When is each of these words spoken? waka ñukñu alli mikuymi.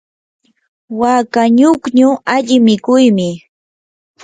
waka 0.99 1.41
ñukñu 1.57 2.09
alli 2.33 2.55
mikuymi. 2.67 3.29